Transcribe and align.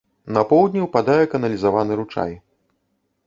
На 0.35 0.43
поўдні 0.53 0.81
ўпадае 0.85 1.23
каналізаваны 1.35 1.99
ручай. 1.99 2.33